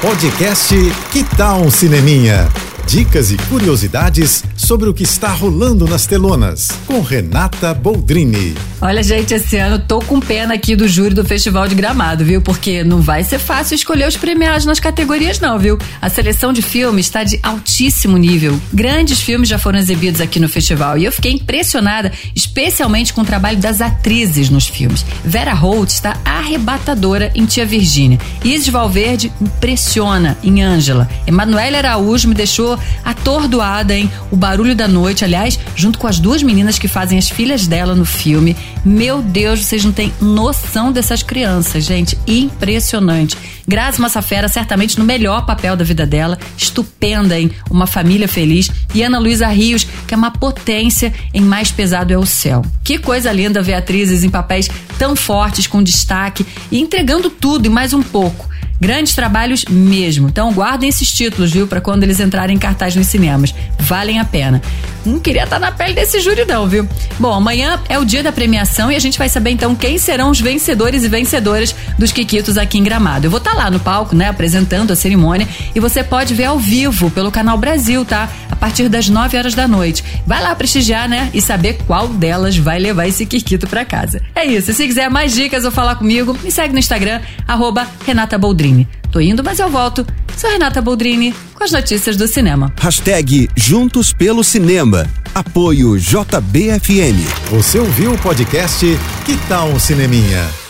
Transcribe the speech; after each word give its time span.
Podcast 0.00 0.74
Que 1.10 1.24
Tal 1.24 1.60
um 1.60 1.70
Cineminha? 1.70 2.67
Dicas 2.88 3.30
e 3.30 3.36
curiosidades 3.50 4.42
sobre 4.56 4.88
o 4.88 4.94
que 4.94 5.02
está 5.02 5.28
rolando 5.28 5.86
nas 5.86 6.06
telonas, 6.06 6.68
com 6.86 7.02
Renata 7.02 7.74
Boldrini. 7.74 8.54
Olha, 8.80 9.02
gente, 9.02 9.34
esse 9.34 9.58
ano 9.58 9.78
tô 9.78 9.98
com 9.98 10.18
pena 10.18 10.54
aqui 10.54 10.74
do 10.74 10.88
júri 10.88 11.14
do 11.14 11.22
Festival 11.22 11.68
de 11.68 11.74
Gramado, 11.74 12.24
viu? 12.24 12.40
Porque 12.40 12.82
não 12.82 13.02
vai 13.02 13.22
ser 13.24 13.38
fácil 13.38 13.74
escolher 13.74 14.08
os 14.08 14.16
premiados 14.16 14.64
nas 14.64 14.80
categorias, 14.80 15.38
não, 15.38 15.58
viu? 15.58 15.76
A 16.00 16.08
seleção 16.08 16.50
de 16.50 16.62
filmes 16.62 17.06
está 17.06 17.24
de 17.24 17.38
altíssimo 17.42 18.16
nível. 18.16 18.58
Grandes 18.72 19.20
filmes 19.20 19.50
já 19.50 19.58
foram 19.58 19.78
exibidos 19.78 20.22
aqui 20.22 20.40
no 20.40 20.48
festival 20.48 20.96
e 20.96 21.04
eu 21.04 21.12
fiquei 21.12 21.32
impressionada, 21.32 22.10
especialmente 22.34 23.12
com 23.12 23.20
o 23.20 23.24
trabalho 23.24 23.58
das 23.58 23.82
atrizes 23.82 24.48
nos 24.48 24.66
filmes. 24.66 25.04
Vera 25.22 25.52
Holt 25.52 25.90
está 25.90 26.16
arrebatadora 26.24 27.30
em 27.34 27.44
Tia 27.44 27.66
Virgínia. 27.66 28.18
Isis 28.42 28.68
Valverde 28.68 29.30
impressiona 29.42 30.38
em 30.42 30.62
Ângela. 30.62 31.06
Emanuela 31.26 31.78
Araújo 31.78 32.28
me 32.28 32.34
deixou 32.34 32.77
atordoada 33.04 33.96
em 33.96 34.10
O 34.30 34.36
Barulho 34.36 34.74
da 34.74 34.88
Noite, 34.88 35.24
aliás, 35.24 35.58
junto 35.74 35.98
com 35.98 36.06
as 36.06 36.18
duas 36.18 36.42
meninas 36.42 36.78
que 36.78 36.88
fazem 36.88 37.18
as 37.18 37.28
filhas 37.28 37.66
dela 37.66 37.94
no 37.94 38.04
filme. 38.04 38.56
Meu 38.84 39.22
Deus, 39.22 39.64
vocês 39.64 39.84
não 39.84 39.92
têm 39.92 40.12
noção 40.20 40.92
dessas 40.92 41.22
crianças, 41.22 41.84
gente. 41.84 42.18
Impressionante. 42.26 43.36
Grazi 43.66 44.00
Massafera, 44.00 44.48
certamente 44.48 44.98
no 44.98 45.04
melhor 45.04 45.44
papel 45.44 45.76
da 45.76 45.84
vida 45.84 46.06
dela, 46.06 46.38
estupenda 46.56 47.38
em 47.38 47.50
Uma 47.70 47.86
Família 47.86 48.26
Feliz. 48.26 48.70
E 48.94 49.02
Ana 49.02 49.18
Luísa 49.18 49.46
Rios, 49.48 49.86
que 50.06 50.14
é 50.14 50.16
uma 50.16 50.30
potência 50.30 51.12
em 51.34 51.42
Mais 51.42 51.70
Pesado 51.70 52.12
é 52.12 52.16
o 52.16 52.24
Céu. 52.24 52.64
Que 52.82 52.98
coisa 52.98 53.30
linda 53.30 53.62
ver 53.62 53.74
atrizes 53.74 54.24
em 54.24 54.30
papéis 54.30 54.70
tão 54.98 55.14
fortes, 55.14 55.66
com 55.66 55.82
destaque 55.82 56.46
e 56.70 56.80
entregando 56.80 57.28
tudo 57.28 57.66
e 57.66 57.68
mais 57.68 57.92
um 57.92 58.02
pouco. 58.02 58.48
Grandes 58.80 59.14
trabalhos 59.14 59.64
mesmo. 59.68 60.28
Então 60.28 60.52
guardem 60.52 60.88
esses 60.88 61.10
títulos, 61.10 61.52
viu, 61.52 61.66
para 61.66 61.80
quando 61.80 62.04
eles 62.04 62.20
entrarem 62.20 62.56
em 62.56 62.58
cartaz 62.58 62.94
nos 62.94 63.06
cinemas. 63.08 63.54
Valem 63.78 64.18
a 64.18 64.24
pena. 64.24 64.62
Não 65.08 65.18
queria 65.18 65.44
estar 65.44 65.58
na 65.58 65.72
pele 65.72 65.94
desse 65.94 66.20
júri 66.20 66.44
não, 66.44 66.66
viu? 66.66 66.86
Bom, 67.18 67.32
amanhã 67.32 67.80
é 67.88 67.98
o 67.98 68.04
dia 68.04 68.22
da 68.22 68.30
premiação 68.30 68.92
e 68.92 68.96
a 68.96 68.98
gente 68.98 69.18
vai 69.18 69.28
saber 69.28 69.50
então 69.50 69.74
quem 69.74 69.96
serão 69.96 70.30
os 70.30 70.40
vencedores 70.40 71.02
e 71.02 71.08
vencedoras 71.08 71.74
dos 71.98 72.12
Quiquitos 72.12 72.58
aqui 72.58 72.78
em 72.78 72.82
Gramado. 72.82 73.26
Eu 73.26 73.30
vou 73.30 73.38
estar 73.38 73.54
lá 73.54 73.70
no 73.70 73.80
palco, 73.80 74.14
né, 74.14 74.28
apresentando 74.28 74.92
a 74.92 74.96
cerimônia 74.96 75.48
e 75.74 75.80
você 75.80 76.04
pode 76.04 76.34
ver 76.34 76.44
ao 76.44 76.58
vivo 76.58 77.10
pelo 77.10 77.30
canal 77.30 77.56
Brasil, 77.56 78.04
tá? 78.04 78.28
A 78.50 78.56
partir 78.56 78.88
das 78.88 79.08
9 79.08 79.36
horas 79.36 79.54
da 79.54 79.66
noite. 79.66 80.04
Vai 80.26 80.42
lá 80.42 80.54
prestigiar, 80.54 81.08
né, 81.08 81.30
e 81.32 81.40
saber 81.40 81.78
qual 81.86 82.08
delas 82.08 82.56
vai 82.56 82.78
levar 82.78 83.06
esse 83.06 83.24
Quiquito 83.24 83.66
para 83.66 83.84
casa. 83.84 84.20
É 84.34 84.44
isso. 84.44 84.72
Se 84.72 84.86
quiser 84.86 85.08
mais 85.08 85.32
dicas 85.32 85.64
ou 85.64 85.70
falar 85.70 85.96
comigo, 85.96 86.36
me 86.42 86.50
segue 86.50 86.72
no 86.72 86.78
Instagram, 86.78 87.20
arroba 87.46 87.86
Renata 88.06 88.36
Boldrini. 88.36 88.86
Tô 89.10 89.20
indo, 89.20 89.42
mas 89.42 89.58
eu 89.58 89.70
volto. 89.70 90.06
Sou 90.38 90.48
Renata 90.48 90.80
Boldrini 90.80 91.34
com 91.52 91.64
as 91.64 91.72
notícias 91.72 92.16
do 92.16 92.28
cinema. 92.28 92.72
Hashtag 92.78 93.50
Juntos 93.56 94.12
pelo 94.12 94.44
Cinema. 94.44 95.04
Apoio 95.34 95.98
JBFM. 95.98 97.18
Você 97.50 97.80
ouviu 97.80 98.12
o 98.12 98.18
podcast 98.18 98.86
Que 99.26 99.36
Tal 99.48 99.68
um 99.68 99.80
Cineminha? 99.80 100.67